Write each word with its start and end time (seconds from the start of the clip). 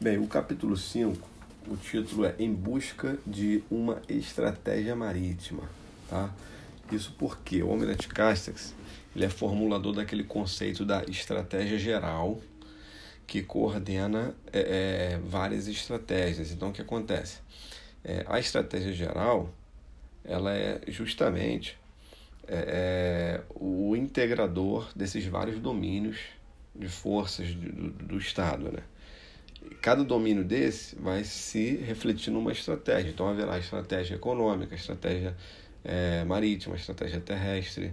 Bem, 0.00 0.18
o 0.18 0.26
capítulo 0.26 0.76
5, 0.76 1.30
o 1.68 1.76
título 1.76 2.26
é 2.26 2.34
Em 2.36 2.52
Busca 2.52 3.16
de 3.24 3.62
uma 3.70 4.02
Estratégia 4.08 4.96
Marítima. 4.96 5.62
Tá? 6.10 6.34
Isso 6.90 7.14
porque 7.16 7.62
o 7.62 7.70
Almirante 7.70 8.08
Castex 8.08 8.74
ele 9.14 9.24
é 9.24 9.28
formulador 9.28 9.94
daquele 9.94 10.24
conceito 10.24 10.84
da 10.84 11.04
estratégia 11.04 11.78
geral 11.78 12.40
que 13.24 13.40
coordena 13.40 14.34
é, 14.52 15.12
é, 15.14 15.20
várias 15.24 15.68
estratégias. 15.68 16.50
Então, 16.50 16.70
o 16.70 16.72
que 16.72 16.82
acontece? 16.82 17.38
É, 18.04 18.24
a 18.28 18.40
estratégia 18.40 18.92
geral 18.92 19.48
ela 20.24 20.52
é 20.52 20.80
justamente 20.88 21.78
é, 22.48 22.56
é, 22.56 23.42
o 23.54 23.94
integrador 23.94 24.90
desses 24.94 25.24
vários 25.24 25.60
domínios 25.60 26.18
de 26.74 26.88
forças 26.88 27.54
do, 27.54 27.90
do 27.90 28.18
Estado. 28.18 28.72
Né? 28.72 28.82
Cada 29.80 30.02
domínio 30.02 30.44
desse 30.44 30.96
vai 30.96 31.24
se 31.24 31.76
refletir 31.76 32.30
numa 32.30 32.52
estratégia. 32.52 33.10
Então 33.10 33.28
haverá 33.28 33.58
estratégia 33.58 34.14
econômica, 34.14 34.74
estratégia 34.74 35.36
é, 35.84 36.24
marítima, 36.24 36.76
estratégia 36.76 37.20
terrestre, 37.20 37.92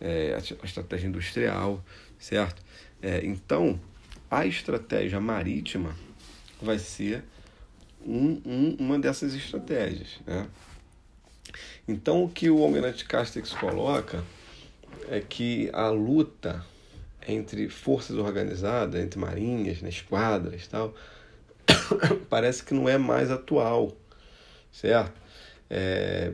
é, 0.00 0.36
estratégia 0.62 1.08
industrial, 1.08 1.84
certo? 2.18 2.62
É, 3.02 3.24
então, 3.24 3.78
a 4.30 4.46
estratégia 4.46 5.20
marítima 5.20 5.94
vai 6.60 6.78
ser 6.78 7.22
um, 8.04 8.40
um, 8.44 8.76
uma 8.78 8.98
dessas 8.98 9.34
estratégias. 9.34 10.20
Né? 10.26 10.46
Então, 11.86 12.24
o 12.24 12.28
que 12.28 12.48
o 12.48 12.62
Almirante 12.62 13.04
Castex 13.04 13.52
coloca 13.52 14.24
é 15.08 15.20
que 15.20 15.68
a 15.72 15.88
luta 15.88 16.64
entre 17.26 17.68
forças 17.68 18.16
organizadas, 18.16 19.02
entre 19.02 19.18
marinhas, 19.18 19.80
né, 19.80 19.88
esquadras 19.88 20.66
tal, 20.66 20.94
parece 22.28 22.62
que 22.62 22.74
não 22.74 22.88
é 22.88 22.98
mais 22.98 23.30
atual, 23.30 23.96
certo? 24.70 25.12
É, 25.70 26.32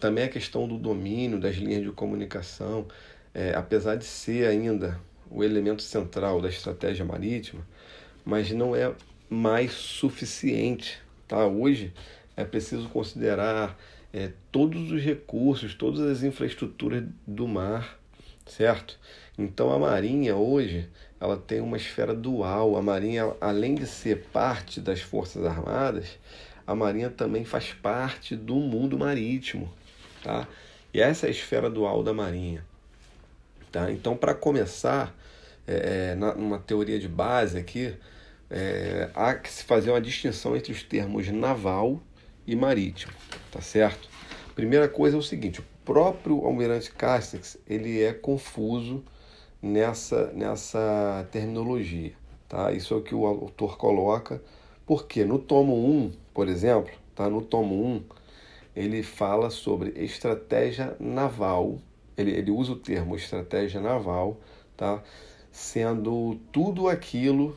também 0.00 0.24
a 0.24 0.28
questão 0.28 0.66
do 0.68 0.78
domínio 0.78 1.40
das 1.40 1.56
linhas 1.56 1.82
de 1.82 1.90
comunicação, 1.90 2.86
é, 3.34 3.54
apesar 3.54 3.96
de 3.96 4.04
ser 4.04 4.46
ainda 4.46 5.00
o 5.30 5.42
elemento 5.42 5.82
central 5.82 6.40
da 6.40 6.48
estratégia 6.48 7.04
marítima, 7.04 7.66
mas 8.24 8.50
não 8.50 8.76
é 8.76 8.92
mais 9.28 9.72
suficiente. 9.72 11.00
Tá? 11.26 11.46
Hoje 11.46 11.92
é 12.36 12.44
preciso 12.44 12.88
considerar 12.88 13.78
é, 14.12 14.30
todos 14.50 14.92
os 14.92 15.02
recursos, 15.02 15.74
todas 15.74 16.00
as 16.00 16.22
infraestruturas 16.22 17.04
do 17.26 17.48
mar, 17.48 17.98
certo? 18.56 18.98
Então 19.38 19.72
a 19.72 19.78
Marinha 19.78 20.36
hoje 20.36 20.88
ela 21.20 21.36
tem 21.36 21.60
uma 21.60 21.76
esfera 21.76 22.14
dual. 22.14 22.76
A 22.76 22.82
Marinha, 22.82 23.32
além 23.40 23.74
de 23.74 23.86
ser 23.86 24.24
parte 24.32 24.80
das 24.80 25.00
Forças 25.00 25.44
Armadas, 25.44 26.18
a 26.66 26.74
Marinha 26.74 27.10
também 27.10 27.44
faz 27.44 27.72
parte 27.72 28.36
do 28.36 28.56
mundo 28.56 28.98
marítimo, 28.98 29.72
tá? 30.22 30.46
E 30.92 31.00
essa 31.00 31.26
é 31.26 31.28
a 31.28 31.30
esfera 31.30 31.70
dual 31.70 32.02
da 32.02 32.12
Marinha, 32.12 32.64
tá? 33.70 33.90
Então, 33.90 34.16
para 34.16 34.34
começar, 34.34 35.14
é, 35.66 36.10
é, 36.10 36.14
na, 36.14 36.34
numa 36.34 36.58
teoria 36.58 36.98
de 36.98 37.08
base 37.08 37.58
aqui, 37.58 37.94
é, 38.50 39.08
há 39.14 39.34
que 39.34 39.50
se 39.50 39.64
fazer 39.64 39.90
uma 39.90 40.00
distinção 40.00 40.54
entre 40.54 40.72
os 40.72 40.82
termos 40.82 41.28
naval 41.28 42.02
e 42.46 42.54
marítimo, 42.54 43.12
tá 43.50 43.60
certo? 43.60 44.11
Primeira 44.54 44.86
coisa 44.86 45.16
é 45.16 45.18
o 45.18 45.22
seguinte, 45.22 45.60
o 45.60 45.64
próprio 45.82 46.44
Almirante 46.44 46.92
Castex, 46.92 47.58
ele 47.66 48.02
é 48.02 48.12
confuso 48.12 49.02
nessa, 49.62 50.30
nessa 50.32 51.26
terminologia. 51.32 52.12
Tá? 52.48 52.70
Isso 52.70 52.92
é 52.92 52.96
o 52.98 53.02
que 53.02 53.14
o 53.14 53.24
autor 53.24 53.78
coloca, 53.78 54.42
porque 54.84 55.24
no 55.24 55.38
tomo 55.38 55.74
1, 55.74 56.12
por 56.34 56.48
exemplo, 56.48 56.92
tá? 57.14 57.30
no 57.30 57.40
tomo 57.40 57.82
1, 57.82 58.02
ele 58.76 59.02
fala 59.02 59.48
sobre 59.48 59.90
estratégia 59.96 60.94
naval, 61.00 61.78
ele, 62.14 62.32
ele 62.32 62.50
usa 62.50 62.72
o 62.72 62.76
termo 62.76 63.16
estratégia 63.16 63.80
naval, 63.80 64.38
tá? 64.76 65.02
sendo 65.50 66.38
tudo 66.52 66.90
aquilo 66.90 67.56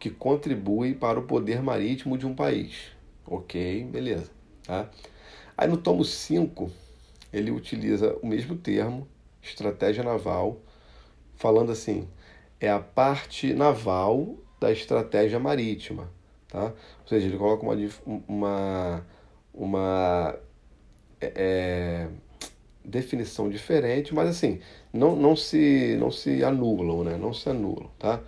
que 0.00 0.10
contribui 0.10 0.94
para 0.94 1.20
o 1.20 1.22
poder 1.22 1.62
marítimo 1.62 2.18
de 2.18 2.26
um 2.26 2.34
país. 2.34 2.90
Ok, 3.24 3.84
beleza. 3.84 4.30
Tá? 4.64 4.90
Aí 5.56 5.68
no 5.68 5.76
tomo 5.76 6.04
5, 6.04 6.70
ele 7.32 7.50
utiliza 7.50 8.16
o 8.22 8.26
mesmo 8.26 8.56
termo, 8.56 9.06
estratégia 9.42 10.02
naval, 10.02 10.60
falando 11.36 11.70
assim, 11.72 12.08
é 12.60 12.70
a 12.70 12.80
parte 12.80 13.52
naval 13.52 14.36
da 14.60 14.72
estratégia 14.72 15.38
marítima, 15.38 16.10
tá? 16.48 16.64
Ou 17.02 17.08
seja, 17.08 17.26
ele 17.26 17.36
coloca 17.36 17.62
uma 17.62 17.76
uma, 18.26 19.06
uma 19.52 20.38
é, 21.20 21.32
é, 21.36 22.08
definição 22.84 23.48
diferente, 23.48 24.14
mas 24.14 24.28
assim, 24.28 24.60
não, 24.92 25.16
não, 25.16 25.34
se, 25.36 25.96
não 25.98 26.10
se 26.10 26.44
anulam, 26.44 27.04
né? 27.04 27.16
Não 27.16 27.32
se 27.32 27.48
anulam, 27.48 27.90
tá? 27.98 28.20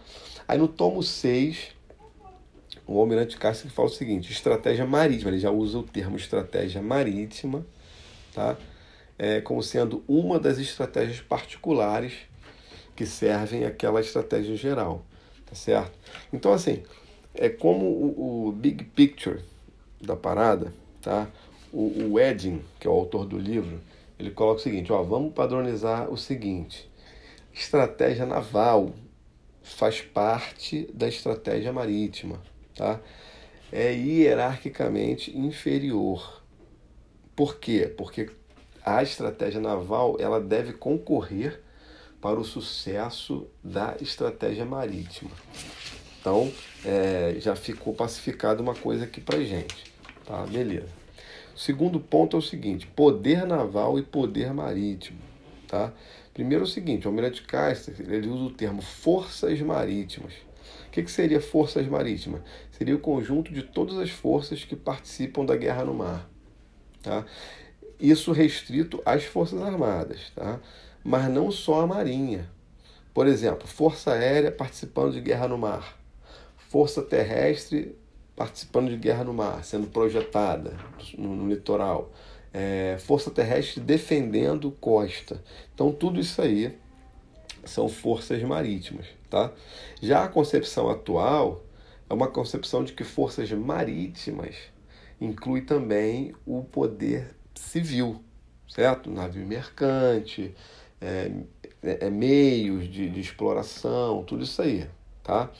Aí 0.48 0.58
no 0.58 0.68
tomo 0.68 1.02
6, 1.02 1.75
o 2.86 3.00
almirante 3.00 3.36
Castro 3.36 3.68
fala 3.68 3.88
o 3.88 3.92
seguinte, 3.92 4.30
estratégia 4.30 4.86
marítima, 4.86 5.30
ele 5.30 5.40
já 5.40 5.50
usa 5.50 5.78
o 5.78 5.82
termo 5.82 6.16
estratégia 6.16 6.80
marítima, 6.80 7.66
tá? 8.32 8.56
É, 9.18 9.40
como 9.40 9.62
sendo 9.62 10.04
uma 10.06 10.38
das 10.38 10.58
estratégias 10.58 11.20
particulares 11.20 12.12
que 12.94 13.04
servem 13.04 13.64
aquela 13.64 14.00
estratégia 14.00 14.54
geral, 14.56 15.04
tá 15.46 15.54
certo? 15.54 15.92
Então, 16.32 16.52
assim, 16.52 16.82
é 17.34 17.48
como 17.48 17.86
o, 17.86 18.48
o 18.48 18.52
big 18.52 18.84
picture 18.84 19.40
da 20.00 20.14
parada, 20.14 20.72
tá? 21.02 21.28
O, 21.72 22.12
o 22.12 22.20
Edding, 22.20 22.62
que 22.78 22.86
é 22.86 22.90
o 22.90 22.94
autor 22.94 23.26
do 23.26 23.38
livro, 23.38 23.80
ele 24.18 24.30
coloca 24.30 24.60
o 24.60 24.62
seguinte, 24.62 24.92
ó, 24.92 25.02
vamos 25.02 25.34
padronizar 25.34 26.10
o 26.10 26.16
seguinte, 26.16 26.88
estratégia 27.52 28.24
naval 28.24 28.92
faz 29.62 30.00
parte 30.00 30.88
da 30.94 31.08
estratégia 31.08 31.72
marítima, 31.72 32.40
tá? 32.76 33.00
É 33.72 33.92
hierarquicamente 33.92 35.36
inferior. 35.36 36.42
Por 37.34 37.56
quê? 37.56 37.92
Porque 37.96 38.30
a 38.84 39.02
estratégia 39.02 39.60
naval 39.60 40.16
ela 40.20 40.40
deve 40.40 40.72
concorrer 40.72 41.60
para 42.20 42.38
o 42.38 42.44
sucesso 42.44 43.46
da 43.62 43.96
estratégia 44.00 44.64
marítima. 44.64 45.30
Então, 46.20 46.52
é, 46.84 47.36
já 47.38 47.54
ficou 47.54 47.94
pacificado 47.94 48.62
uma 48.62 48.74
coisa 48.74 49.04
aqui 49.04 49.20
para 49.20 49.40
gente. 49.44 49.92
Tá, 50.24 50.44
beleza. 50.46 50.88
Segundo 51.54 52.00
ponto 52.00 52.36
é 52.36 52.38
o 52.38 52.42
seguinte: 52.42 52.86
poder 52.86 53.46
naval 53.46 53.98
e 53.98 54.02
poder 54.02 54.52
marítimo. 54.52 55.18
Tá? 55.68 55.92
Primeiro 56.34 56.64
é 56.64 56.66
o 56.66 56.70
seguinte: 56.70 57.06
o 57.06 57.10
Almirante 57.10 57.42
Castro 57.42 57.94
ele 58.12 58.28
usa 58.28 58.44
o 58.44 58.50
termo 58.50 58.82
forças 58.82 59.60
marítimas. 59.60 60.32
O 60.88 60.90
que, 60.90 61.02
que 61.02 61.10
seria 61.10 61.40
forças 61.40 61.86
marítimas? 61.86 62.40
Seria 62.70 62.94
o 62.94 63.00
conjunto 63.00 63.52
de 63.52 63.62
todas 63.62 63.98
as 63.98 64.10
forças 64.10 64.64
que 64.64 64.76
participam 64.76 65.44
da 65.44 65.56
guerra 65.56 65.84
no 65.84 65.94
mar. 65.94 66.28
Tá? 67.02 67.24
Isso 68.00 68.32
restrito 68.32 69.02
às 69.04 69.24
forças 69.24 69.60
armadas. 69.60 70.32
Tá? 70.34 70.60
mas 71.06 71.30
não 71.30 71.52
só 71.52 71.82
a 71.82 71.86
Marinha. 71.86 72.50
Por 73.14 73.28
exemplo, 73.28 73.66
Força 73.66 74.12
Aérea 74.12 74.50
participando 74.50 75.12
de 75.12 75.20
guerra 75.20 75.46
no 75.46 75.56
mar, 75.56 75.96
Força 76.56 77.00
Terrestre 77.00 77.96
participando 78.34 78.90
de 78.90 78.96
guerra 78.96 79.24
no 79.24 79.32
mar, 79.32 79.64
sendo 79.64 79.86
projetada 79.86 80.76
no, 81.16 81.34
no 81.34 81.48
litoral, 81.48 82.12
é, 82.52 82.96
Força 82.98 83.30
Terrestre 83.30 83.80
defendendo 83.80 84.70
costa. 84.72 85.42
Então, 85.72 85.92
tudo 85.92 86.20
isso 86.20 86.42
aí 86.42 86.76
são 87.70 87.88
forças 87.88 88.42
marítimas. 88.42 89.06
Tá? 89.28 89.52
Já 90.00 90.24
a 90.24 90.28
concepção 90.28 90.88
atual 90.88 91.64
é 92.08 92.14
uma 92.14 92.28
concepção 92.28 92.84
de 92.84 92.92
que 92.92 93.04
forças 93.04 93.50
marítimas 93.52 94.54
inclui 95.20 95.62
também 95.62 96.34
o 96.46 96.62
poder 96.62 97.34
civil, 97.54 98.22
certo? 98.68 99.10
Navio 99.10 99.46
mercante, 99.46 100.54
é, 101.00 101.30
é, 101.82 102.06
é, 102.06 102.10
meios 102.10 102.90
de, 102.90 103.08
de, 103.08 103.20
exploração, 103.20 104.22
tudo 104.24 104.44
isso 104.44 104.60
aí, 104.62 104.86
tá? 105.22 105.50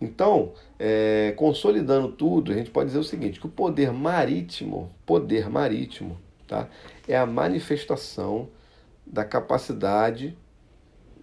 Então, 0.00 0.52
é, 0.78 1.32
consolidando 1.36 2.12
tudo, 2.12 2.52
a 2.52 2.54
gente 2.54 2.70
pode 2.70 2.88
dizer 2.88 2.98
o 2.98 3.04
seguinte, 3.04 3.40
que 3.40 3.46
o 3.46 3.50
poder 3.50 3.92
marítimo, 3.92 4.90
poder 5.06 5.48
marítimo, 5.48 6.18
tá? 6.46 6.68
É 7.08 7.16
a 7.16 7.24
manifestação 7.24 8.48
da 9.06 9.24
capacidade 9.24 10.36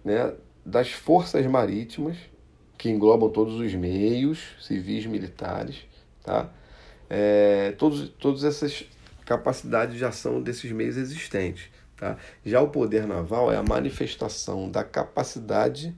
né, 0.04 0.34
das 0.64 0.90
forças 0.90 1.46
marítimas, 1.46 2.16
que 2.76 2.90
englobam 2.90 3.30
todos 3.30 3.54
os 3.54 3.74
meios 3.74 4.40
civis 4.60 5.06
militares, 5.06 5.86
tá? 6.22 6.50
É, 7.08 7.72
todos, 7.78 8.08
todas 8.08 8.44
essas 8.44 8.84
capacidades 9.24 9.96
de 9.96 10.04
ação 10.04 10.42
desses 10.42 10.70
meios 10.72 10.96
existentes. 10.96 11.70
Tá? 11.96 12.16
Já 12.44 12.60
o 12.60 12.68
poder 12.68 13.06
naval 13.06 13.52
é 13.52 13.56
a 13.56 13.62
manifestação 13.62 14.70
da 14.70 14.82
capacidade 14.82 15.94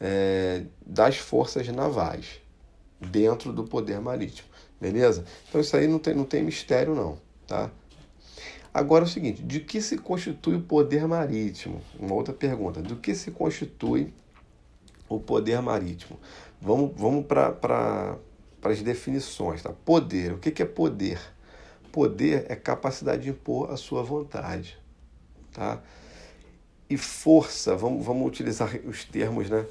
é, 0.00 0.64
das 0.86 1.16
forças 1.16 1.66
navais. 1.68 2.40
dentro 3.00 3.52
do 3.52 3.64
poder 3.64 4.00
marítimo, 4.00 4.48
beleza? 4.80 5.24
Então 5.48 5.60
isso 5.60 5.76
aí 5.76 5.86
não 5.86 5.98
tem, 5.98 6.14
não 6.14 6.24
tem 6.24 6.42
mistério 6.42 6.94
não, 6.94 7.18
tá? 7.46 7.70
Agora 8.76 9.04
é 9.04 9.06
o 9.06 9.08
seguinte, 9.08 9.42
de 9.42 9.60
que 9.60 9.80
se 9.80 9.96
constitui 9.96 10.56
o 10.56 10.60
poder 10.60 11.08
marítimo? 11.08 11.80
Uma 11.98 12.12
outra 12.12 12.34
pergunta, 12.34 12.82
do 12.82 12.94
que 12.96 13.14
se 13.14 13.30
constitui 13.30 14.12
o 15.08 15.18
poder 15.18 15.62
marítimo? 15.62 16.20
Vamos, 16.60 16.92
vamos 16.94 17.24
para 17.24 18.18
as 18.62 18.82
definições, 18.82 19.62
tá? 19.62 19.72
Poder, 19.72 20.34
o 20.34 20.38
que, 20.38 20.50
que 20.50 20.62
é 20.62 20.66
poder? 20.66 21.18
Poder 21.90 22.44
é 22.50 22.54
capacidade 22.54 23.22
de 23.22 23.30
impor 23.30 23.70
a 23.70 23.78
sua 23.78 24.02
vontade, 24.02 24.78
tá? 25.54 25.80
E 26.90 26.98
força, 26.98 27.74
vamos, 27.74 28.04
vamos 28.04 28.28
utilizar 28.28 28.78
os 28.84 29.06
termos, 29.06 29.48
né? 29.48 29.64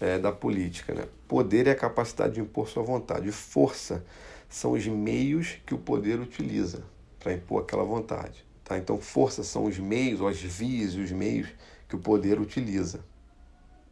é, 0.00 0.16
da 0.16 0.30
política. 0.30 0.94
Né? 0.94 1.08
Poder 1.26 1.66
é 1.66 1.72
a 1.72 1.76
capacidade 1.76 2.34
de 2.34 2.40
impor 2.40 2.68
sua 2.68 2.84
vontade. 2.84 3.32
Força 3.32 4.04
são 4.48 4.74
os 4.74 4.86
meios 4.86 5.56
que 5.66 5.74
o 5.74 5.78
poder 5.78 6.20
utiliza 6.20 6.93
para 7.24 7.32
impor 7.32 7.62
aquela 7.62 7.84
vontade. 7.84 8.44
Tá? 8.62 8.76
Então, 8.76 9.00
força 9.00 9.42
são 9.42 9.64
os 9.64 9.78
meios, 9.78 10.20
ou 10.20 10.28
as 10.28 10.36
vias 10.36 10.92
e 10.92 11.00
os 11.00 11.10
meios 11.10 11.48
que 11.88 11.96
o 11.96 11.98
poder 11.98 12.38
utiliza 12.38 13.02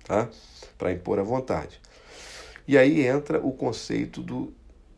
tá? 0.05 0.29
para 0.77 0.93
impor 0.93 1.19
a 1.19 1.23
vontade. 1.23 1.81
E 2.69 2.77
aí 2.77 3.07
entra 3.07 3.45
o 3.45 3.51
conceito 3.51 4.23
do 4.23 4.53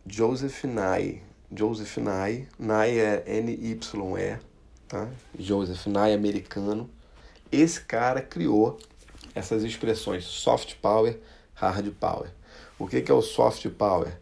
Joseph 0.04 0.64
Nye. 0.64 1.22
Joseph 1.56 1.98
Nye, 1.98 2.48
Nye 2.58 2.98
é 2.98 3.22
N-Y-E, 3.26 4.38
tá? 4.88 5.08
Joseph 5.38 5.86
Nye 5.86 6.12
americano. 6.12 6.90
Esse 7.52 7.80
cara 7.80 8.20
criou 8.20 8.78
essas 9.32 9.62
expressões 9.62 10.24
soft 10.24 10.74
power, 10.82 11.20
hard 11.54 11.88
power. 11.92 12.30
O 12.76 12.88
que, 12.88 13.00
que 13.00 13.12
é 13.12 13.14
o 13.14 13.22
soft 13.22 13.68
power? 13.70 14.18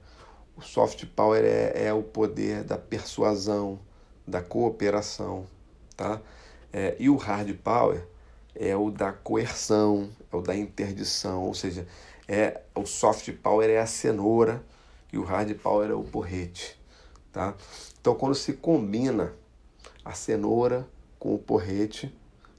O 0.55 0.61
soft 0.61 1.07
power 1.17 1.43
é, 1.43 1.87
é 1.87 1.93
o 1.93 2.03
poder 2.03 2.63
da 2.63 2.77
persuasão, 2.77 3.81
da 4.27 4.41
cooperação, 4.41 5.47
tá? 5.97 6.21
É, 6.73 6.97
e 6.99 7.09
o 7.09 7.17
hard 7.17 7.55
power 7.57 8.07
é 8.55 8.77
o 8.77 8.91
da 8.91 9.13
coerção, 9.13 10.11
é 10.33 10.37
o 10.37 10.41
da 10.41 10.57
interdição, 10.57 11.45
ou 11.45 11.55
seja, 11.55 11.87
é 12.29 12.61
o 12.75 12.87
soft 12.87 13.31
power 13.43 13.69
é 13.69 13.79
a 13.79 13.87
cenoura 13.87 14.63
e 15.13 15.19
o 15.19 15.25
hard 15.25 15.55
power 15.57 15.91
é 15.91 15.95
o 15.95 16.03
porrete, 16.03 16.79
tá? 17.33 17.55
Então 18.01 18.15
quando 18.15 18.35
se 18.35 18.55
combina 18.55 19.33
a 20.05 20.13
cenoura 20.13 20.87
com 21.19 21.35
o 21.35 21.39
porrete, 21.39 22.13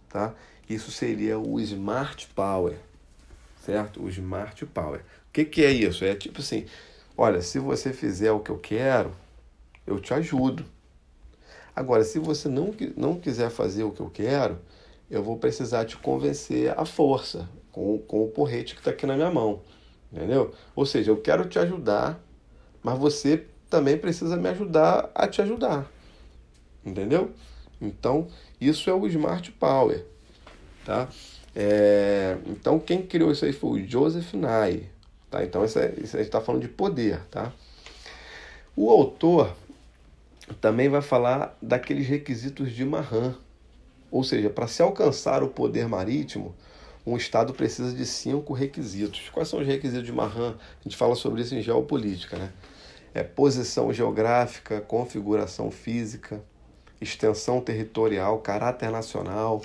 tá? 0.09 0.33
Isso 0.69 0.91
seria 0.91 1.37
o 1.37 1.59
Smart 1.59 2.27
Power, 2.33 2.77
certo? 3.65 4.01
O 4.01 4.09
Smart 4.09 4.65
Power. 4.67 5.01
O 5.01 5.33
que, 5.33 5.43
que 5.43 5.65
é 5.65 5.71
isso? 5.71 6.05
É 6.05 6.15
tipo 6.15 6.39
assim: 6.39 6.65
olha, 7.17 7.41
se 7.41 7.59
você 7.59 7.91
fizer 7.91 8.31
o 8.31 8.39
que 8.39 8.49
eu 8.49 8.57
quero, 8.57 9.11
eu 9.85 9.99
te 9.99 10.13
ajudo. 10.13 10.65
Agora, 11.75 12.03
se 12.03 12.19
você 12.19 12.47
não, 12.47 12.73
não 12.95 13.19
quiser 13.19 13.49
fazer 13.49 13.83
o 13.83 13.91
que 13.91 14.01
eu 14.01 14.09
quero, 14.09 14.59
eu 15.09 15.23
vou 15.23 15.37
precisar 15.37 15.85
te 15.85 15.97
convencer 15.97 16.77
à 16.77 16.85
força, 16.85 17.49
com, 17.71 17.97
com 17.99 18.23
o 18.23 18.27
porrete 18.27 18.75
que 18.75 18.81
está 18.81 18.91
aqui 18.91 19.05
na 19.05 19.15
minha 19.15 19.31
mão. 19.31 19.61
Entendeu? 20.11 20.53
Ou 20.75 20.85
seja, 20.85 21.09
eu 21.09 21.17
quero 21.17 21.47
te 21.47 21.57
ajudar, 21.57 22.23
mas 22.83 22.97
você 22.99 23.45
também 23.69 23.97
precisa 23.97 24.37
me 24.37 24.47
ajudar 24.49 25.09
a 25.15 25.27
te 25.27 25.41
ajudar. 25.41 25.91
Entendeu? 26.85 27.31
Então, 27.81 28.27
isso 28.61 28.89
é 28.89 28.93
o 28.93 29.07
Smart 29.07 29.51
Power. 29.53 30.05
Tá? 30.85 31.09
É, 31.55 32.37
então, 32.47 32.79
quem 32.79 33.01
criou 33.01 33.31
isso 33.31 33.45
aí 33.45 33.53
foi 33.53 33.81
o 33.81 33.87
Joseph 33.87 34.33
Nye. 34.33 34.89
Tá? 35.31 35.43
Então, 35.43 35.65
isso, 35.65 35.79
é, 35.79 35.93
isso 35.97 36.15
a 36.15 36.19
gente 36.19 36.27
está 36.27 36.39
falando 36.39 36.61
de 36.61 36.67
poder. 36.67 37.19
Tá? 37.31 37.51
O 38.75 38.89
autor 38.89 39.55
também 40.59 40.89
vai 40.89 41.01
falar 41.01 41.57
daqueles 41.61 42.07
requisitos 42.07 42.71
de 42.71 42.83
Mahan. 42.83 43.35
Ou 44.11 44.23
seja, 44.23 44.49
para 44.49 44.67
se 44.67 44.81
alcançar 44.81 45.41
o 45.41 45.47
poder 45.47 45.87
marítimo, 45.87 46.53
um 47.05 47.17
Estado 47.17 47.53
precisa 47.53 47.93
de 47.93 48.05
cinco 48.05 48.53
requisitos. 48.53 49.29
Quais 49.29 49.49
são 49.49 49.59
os 49.59 49.67
requisitos 49.67 50.05
de 50.05 50.11
Mahan? 50.11 50.55
A 50.79 50.83
gente 50.83 50.95
fala 50.95 51.15
sobre 51.15 51.41
isso 51.41 51.55
em 51.55 51.61
geopolítica. 51.61 52.37
Né? 52.37 52.51
É 53.13 53.23
posição 53.23 53.91
geográfica, 53.91 54.81
configuração 54.81 55.69
física, 55.71 56.41
extensão 57.01 57.59
territorial, 57.59 58.39
caráter 58.39 58.89
nacional, 58.89 59.61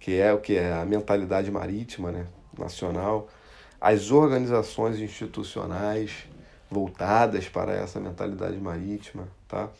que 0.00 0.18
é 0.18 0.32
o 0.32 0.38
que 0.38 0.56
é 0.56 0.72
a 0.72 0.84
mentalidade 0.84 1.50
marítima, 1.50 2.10
né, 2.10 2.26
nacional, 2.58 3.28
as 3.80 4.10
organizações 4.10 4.98
institucionais 4.98 6.24
voltadas 6.68 7.48
para 7.48 7.72
essa 7.72 8.00
mentalidade 8.00 8.56
marítima, 8.58 9.28
tá? 9.46 9.70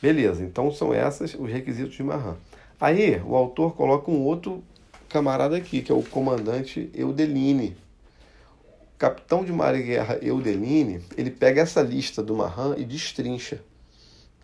Beleza, 0.00 0.44
então 0.44 0.70
são 0.70 0.94
esses 0.94 1.34
os 1.34 1.50
requisitos 1.50 1.94
de 1.94 2.02
Marran. 2.02 2.36
Aí 2.80 3.20
o 3.26 3.34
autor 3.34 3.74
coloca 3.74 4.10
um 4.10 4.24
outro 4.24 4.62
camarada 5.08 5.56
aqui, 5.56 5.82
que 5.82 5.90
é 5.90 5.94
o 5.94 6.02
comandante 6.02 6.90
Eudeline. 6.94 7.76
O 8.94 8.98
capitão 8.98 9.44
de 9.44 9.52
mar 9.52 9.74
e 9.74 9.82
guerra 9.82 10.18
Eudeline, 10.22 11.02
ele 11.16 11.30
pega 11.30 11.62
essa 11.62 11.82
lista 11.82 12.22
do 12.22 12.36
Marran 12.36 12.76
e 12.76 12.84
destrincha, 12.84 13.62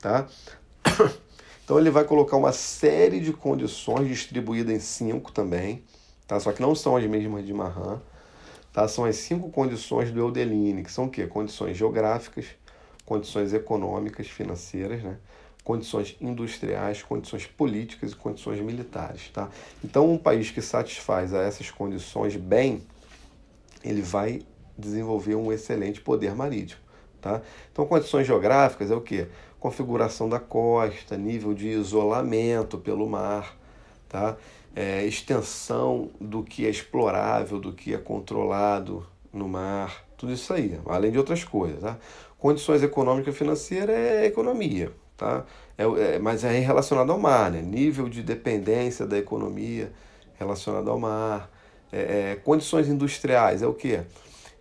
tá? 0.00 0.26
Então 1.64 1.78
ele 1.78 1.88
vai 1.88 2.04
colocar 2.04 2.36
uma 2.36 2.52
série 2.52 3.18
de 3.20 3.32
condições 3.32 4.06
distribuídas 4.06 4.74
em 4.74 4.78
cinco 4.78 5.32
também, 5.32 5.82
tá? 6.26 6.38
Só 6.38 6.52
que 6.52 6.60
não 6.60 6.74
são 6.74 6.94
as 6.94 7.06
mesmas 7.06 7.46
de 7.46 7.54
Mahan, 7.54 8.02
tá? 8.70 8.86
São 8.86 9.06
as 9.06 9.16
cinco 9.16 9.48
condições 9.48 10.10
do 10.10 10.20
Eudeline, 10.20 10.84
que 10.84 10.92
são 10.92 11.06
o 11.06 11.10
quê? 11.10 11.26
Condições 11.26 11.74
geográficas, 11.74 12.44
condições 13.06 13.54
econômicas, 13.54 14.26
financeiras, 14.26 15.02
né? 15.02 15.16
Condições 15.64 16.16
industriais, 16.20 17.02
condições 17.02 17.46
políticas 17.46 18.12
e 18.12 18.16
condições 18.16 18.60
militares, 18.60 19.30
tá? 19.30 19.48
Então 19.82 20.12
um 20.12 20.18
país 20.18 20.50
que 20.50 20.60
satisfaz 20.60 21.32
a 21.32 21.42
essas 21.42 21.70
condições 21.70 22.36
bem, 22.36 22.82
ele 23.82 24.02
vai 24.02 24.42
desenvolver 24.76 25.34
um 25.34 25.50
excelente 25.50 26.00
poder 26.00 26.34
marítimo, 26.34 26.82
tá? 27.20 27.40
Então 27.72 27.86
condições 27.86 28.26
geográficas 28.26 28.90
é 28.90 28.94
o 28.94 29.00
quê? 29.00 29.26
configuração 29.64 30.28
da 30.28 30.38
costa, 30.38 31.16
nível 31.16 31.54
de 31.54 31.68
isolamento 31.68 32.76
pelo 32.76 33.08
mar, 33.08 33.56
tá? 34.06 34.36
É, 34.76 35.06
extensão 35.06 36.10
do 36.20 36.42
que 36.42 36.66
é 36.66 36.68
explorável, 36.68 37.58
do 37.58 37.72
que 37.72 37.94
é 37.94 37.96
controlado 37.96 39.06
no 39.32 39.48
mar, 39.48 40.04
tudo 40.18 40.34
isso 40.34 40.52
aí, 40.52 40.78
além 40.84 41.10
de 41.10 41.16
outras 41.16 41.44
coisas. 41.44 41.80
Tá? 41.80 41.96
Condições 42.38 42.82
econômicas 42.82 43.34
e 43.34 43.38
financeiras 43.38 43.96
é 43.96 44.26
economia, 44.26 44.92
tá? 45.16 45.44
É, 45.76 45.84
é, 45.84 46.18
mas 46.18 46.44
é 46.44 46.58
relacionado 46.58 47.10
ao 47.10 47.18
mar, 47.18 47.50
né? 47.50 47.60
nível 47.60 48.08
de 48.08 48.22
dependência 48.22 49.06
da 49.06 49.18
economia 49.18 49.92
relacionado 50.38 50.90
ao 50.90 50.98
mar. 50.98 51.50
É, 51.92 52.32
é 52.32 52.36
condições 52.36 52.88
industriais 52.88 53.62
é 53.62 53.66
o 53.66 53.74
que? 53.74 54.00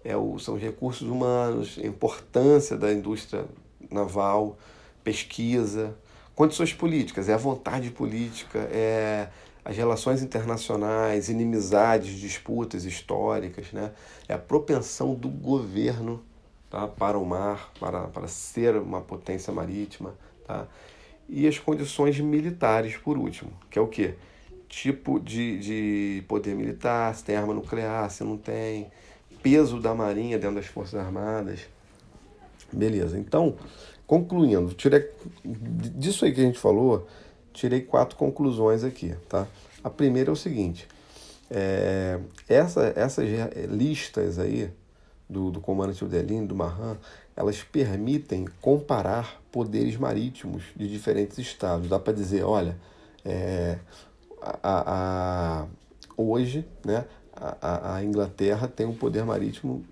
É 0.04 0.18
o, 0.18 0.38
são 0.40 0.56
os 0.56 0.62
recursos 0.62 1.08
humanos, 1.08 1.80
a 1.82 1.88
importância 1.88 2.76
da 2.78 2.92
indústria 2.92 3.46
naval, 3.90 4.58
pesquisa, 5.04 5.96
condições 6.36 6.74
políticas, 6.74 7.30
é 7.30 7.34
a 7.34 7.38
vontade 7.38 7.90
política, 7.92 8.60
é 8.72 9.30
as 9.66 9.78
relações 9.78 10.22
internacionais, 10.22 11.30
inimizades, 11.30 12.20
disputas 12.20 12.84
históricas, 12.84 13.72
né? 13.72 13.92
é 14.28 14.34
a 14.34 14.38
propensão 14.38 15.16
do 15.16 15.30
governo 15.30 16.22
tá? 16.70 16.86
para 16.88 17.18
o 17.18 17.26
mar, 17.26 17.72
para, 17.80 18.08
para 18.08 18.28
ser 18.28 18.76
uma 18.76 19.00
potência 19.00 19.54
marítima. 19.54 20.14
Tá? 20.46 20.68
E 21.28 21.48
as 21.48 21.58
condições 21.58 22.20
militares, 22.20 22.98
por 22.98 23.18
último, 23.18 23.52
que 23.70 23.80
é 23.80 23.82
o 23.82 23.88
quê? 23.88 24.16
Tipo 24.68 25.20
de, 25.20 25.60
de 25.60 26.24
poder 26.28 26.56
militar, 26.56 27.14
se 27.16 27.24
tem 27.24 27.36
arma 27.36 27.54
nuclear, 27.54 28.10
se 28.10 28.24
não 28.24 28.38
tem, 28.38 28.88
peso 29.42 29.80
da 29.80 29.94
marinha 29.94 30.38
dentro 30.38 30.56
das 30.56 30.66
Forças 30.66 31.00
Armadas. 31.00 31.62
Beleza, 32.72 33.20
então 33.20 33.56
Concluindo, 34.06 34.74
tirei, 34.74 35.10
disso 35.44 36.26
aí 36.26 36.34
que 36.34 36.42
a 36.42 36.44
gente 36.44 36.60
falou, 36.60 37.08
tirei 37.54 37.82
quatro 37.82 38.18
conclusões 38.18 38.84
aqui, 38.84 39.16
tá? 39.30 39.48
A 39.82 39.90
primeira 39.90 40.30
é 40.30 40.34
o 40.34 40.36
seguinte, 40.36 40.88
é, 41.50 42.20
essa, 42.48 42.94
essas 42.96 43.26
listas 43.70 44.38
aí 44.40 44.70
do, 45.30 45.50
do 45.50 45.62
comandante 45.62 46.04
Udelin, 46.04 46.46
do 46.46 46.54
Marran, 46.54 46.98
elas 47.36 47.64
permitem 47.64 48.46
comparar 48.62 49.42
poderes 49.52 49.98
marítimos 49.98 50.64
de 50.76 50.88
diferentes 50.88 51.38
estados. 51.38 51.90
Dá 51.90 52.00
para 52.00 52.14
dizer, 52.14 52.44
olha, 52.44 52.78
é, 53.26 53.78
a, 54.42 54.58
a, 54.64 55.68
hoje 56.18 56.66
né, 56.86 57.06
a, 57.36 57.96
a 57.96 58.04
Inglaterra 58.04 58.68
tem 58.68 58.86
um 58.86 58.96
poder 58.96 59.26
marítimo 59.26 59.84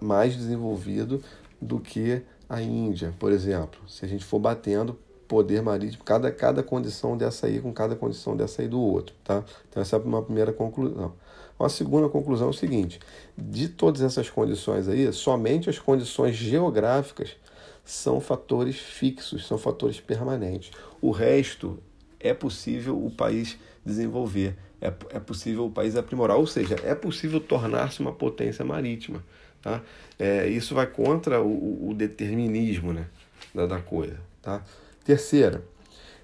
mais 0.00 0.36
desenvolvido 0.36 1.22
do 1.60 1.80
que 1.80 2.22
a 2.48 2.62
Índia, 2.62 3.14
por 3.18 3.32
exemplo, 3.32 3.80
se 3.88 4.04
a 4.04 4.08
gente 4.08 4.24
for 4.24 4.38
batendo 4.38 4.98
poder 5.28 5.62
marítimo, 5.62 6.02
cada, 6.02 6.32
cada 6.32 6.62
condição 6.62 7.16
dessa 7.16 7.46
aí 7.46 7.60
com 7.60 7.72
cada 7.72 7.94
condição 7.94 8.36
dessa 8.36 8.62
aí 8.62 8.68
do 8.68 8.80
outro, 8.80 9.14
tá? 9.22 9.44
Então 9.68 9.80
essa 9.80 9.96
é 9.96 9.98
uma 9.98 10.22
primeira 10.22 10.52
conclusão. 10.52 11.12
Uma 11.58 11.68
segunda 11.68 12.08
conclusão 12.08 12.46
é 12.46 12.50
o 12.50 12.54
seguinte: 12.54 12.98
de 13.36 13.68
todas 13.68 14.00
essas 14.00 14.30
condições 14.30 14.88
aí, 14.88 15.12
somente 15.12 15.68
as 15.68 15.78
condições 15.78 16.34
geográficas 16.34 17.36
são 17.84 18.20
fatores 18.20 18.78
fixos, 18.78 19.46
são 19.46 19.58
fatores 19.58 20.00
permanentes. 20.00 20.70
O 21.00 21.10
resto 21.10 21.78
é 22.20 22.34
possível 22.34 23.02
o 23.02 23.10
país 23.10 23.58
desenvolver, 23.84 24.56
é, 24.80 24.92
é 25.10 25.18
possível 25.18 25.66
o 25.66 25.70
país 25.70 25.96
aprimorar, 25.96 26.36
ou 26.36 26.46
seja, 26.46 26.76
é 26.84 26.94
possível 26.94 27.40
tornar-se 27.40 28.00
uma 28.00 28.12
potência 28.12 28.64
marítima. 28.64 29.24
Tá? 29.62 29.82
É, 30.18 30.46
isso 30.46 30.74
vai 30.74 30.86
contra 30.86 31.40
o, 31.42 31.88
o 31.88 31.94
determinismo 31.94 32.92
né, 32.92 33.06
da, 33.54 33.66
da, 33.66 33.80
coisa. 33.80 34.20
Tá? 34.40 34.62
Terceira, 35.08 35.64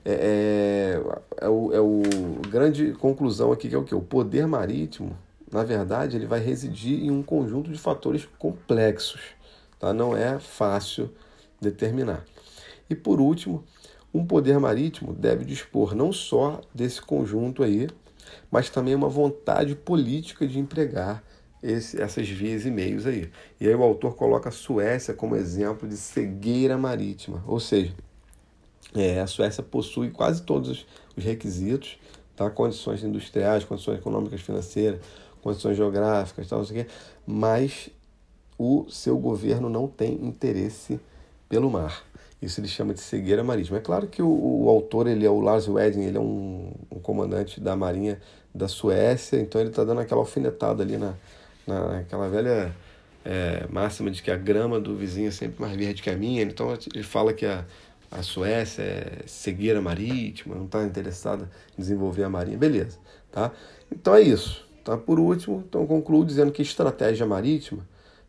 é, 0.04 1.00
é, 1.40 1.46
é, 1.46 1.48
o, 1.48 1.72
é 1.72 1.80
o 1.80 2.02
grande 2.50 2.92
conclusão 2.92 3.50
aqui 3.50 3.70
que 3.70 3.74
é 3.74 3.78
o 3.78 3.82
que? 3.82 3.94
O 3.94 4.02
poder 4.02 4.46
marítimo, 4.46 5.16
na 5.50 5.64
verdade, 5.64 6.18
ele 6.18 6.26
vai 6.26 6.38
residir 6.38 7.02
em 7.02 7.10
um 7.10 7.22
conjunto 7.22 7.72
de 7.72 7.78
fatores 7.78 8.28
complexos. 8.38 9.22
Tá? 9.80 9.94
Não 9.94 10.14
é 10.14 10.38
fácil 10.38 11.10
determinar. 11.58 12.26
E 12.90 12.94
por 12.94 13.22
último, 13.22 13.64
um 14.12 14.26
poder 14.26 14.58
marítimo 14.58 15.14
deve 15.14 15.46
dispor 15.46 15.94
não 15.94 16.12
só 16.12 16.60
desse 16.74 17.00
conjunto 17.00 17.62
aí, 17.62 17.88
mas 18.50 18.68
também 18.68 18.94
uma 18.94 19.08
vontade 19.08 19.74
política 19.74 20.46
de 20.46 20.58
empregar 20.58 21.24
esse, 21.62 21.98
essas 21.98 22.28
vias 22.28 22.66
e 22.66 22.70
meios 22.70 23.06
aí. 23.06 23.30
E 23.58 23.66
aí 23.66 23.74
o 23.74 23.82
autor 23.82 24.14
coloca 24.14 24.50
a 24.50 24.52
Suécia 24.52 25.14
como 25.14 25.36
exemplo 25.36 25.88
de 25.88 25.96
cegueira 25.96 26.76
marítima, 26.76 27.42
ou 27.46 27.58
seja, 27.58 27.94
é, 28.94 29.20
a 29.20 29.26
Suécia 29.26 29.62
possui 29.62 30.10
quase 30.10 30.42
todos 30.42 30.86
os 31.16 31.24
requisitos, 31.24 31.98
tá? 32.36 32.48
condições 32.48 33.02
industriais, 33.02 33.64
condições 33.64 33.98
econômicas 33.98 34.40
financeiras, 34.40 35.00
condições 35.42 35.76
geográficas, 35.76 36.48
tal, 36.48 36.60
não 36.60 36.66
sei 36.66 36.82
o 36.82 36.84
quê, 36.84 36.90
mas 37.26 37.90
o 38.58 38.86
seu 38.88 39.18
governo 39.18 39.68
não 39.68 39.88
tem 39.88 40.14
interesse 40.24 41.00
pelo 41.48 41.70
mar. 41.70 42.02
Isso 42.40 42.60
ele 42.60 42.68
chama 42.68 42.92
de 42.92 43.00
cegueira 43.00 43.42
marítima. 43.42 43.78
É 43.78 43.80
claro 43.80 44.06
que 44.06 44.22
o, 44.22 44.28
o 44.28 44.68
autor, 44.68 45.06
ele 45.06 45.24
é 45.24 45.30
o 45.30 45.40
Lars 45.40 45.66
Wedding, 45.66 46.02
ele 46.02 46.18
é 46.18 46.20
um, 46.20 46.72
um, 46.90 46.98
comandante 46.98 47.60
da 47.60 47.74
marinha 47.74 48.20
da 48.54 48.68
Suécia, 48.68 49.40
então 49.40 49.60
ele 49.60 49.70
está 49.70 49.82
dando 49.82 50.00
aquela 50.00 50.20
alfinetada 50.20 50.82
ali 50.82 50.96
na, 50.96 51.14
naquela 51.66 52.28
velha 52.28 52.74
é, 53.24 53.66
máxima 53.70 54.10
de 54.10 54.22
que 54.22 54.30
a 54.30 54.36
grama 54.36 54.78
do 54.78 54.94
vizinho 54.94 55.28
é 55.28 55.30
sempre 55.30 55.60
mais 55.60 55.74
verde 55.74 56.02
que 56.02 56.10
a 56.10 56.16
minha. 56.16 56.42
Então 56.42 56.76
ele 56.94 57.02
fala 57.02 57.32
que 57.32 57.46
a, 57.46 57.64
a 58.10 58.22
Suécia 58.22 58.82
é 58.82 59.22
cegueira 59.26 59.80
marítima, 59.80 60.54
não 60.54 60.66
está 60.66 60.84
interessada 60.84 61.50
em 61.76 61.80
desenvolver 61.80 62.24
a 62.24 62.28
marinha. 62.28 62.56
Beleza, 62.56 62.98
tá? 63.30 63.50
Então 63.90 64.14
é 64.14 64.22
isso. 64.22 64.64
Tá? 64.84 64.96
Por 64.96 65.18
último, 65.18 65.64
então 65.66 65.86
concluo 65.86 66.24
dizendo 66.24 66.52
que 66.52 66.62
estratégia 66.62 67.26
marítima 67.26 67.86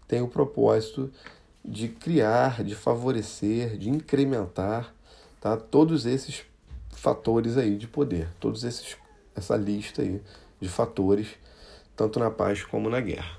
tem 0.08 0.22
o 0.22 0.27
propósito 0.27 1.12
de 1.63 1.89
criar, 1.89 2.63
de 2.63 2.74
favorecer, 2.75 3.77
de 3.77 3.89
incrementar 3.89 4.94
tá? 5.41 5.58
todos 5.58 6.05
esses 6.05 6.44
fatores 6.91 7.58
aí 7.58 7.75
de 7.75 7.88
poder, 7.88 8.29
todos 8.39 8.63
esses 8.63 8.96
essa 9.36 9.58
lista 9.58 10.01
aí 10.01 10.22
de 10.62 10.70
fatores 10.70 11.27
tanto 11.96 12.20
na 12.20 12.29
paz 12.29 12.63
como 12.63 12.89
na 12.89 13.00
guerra. 13.00 13.38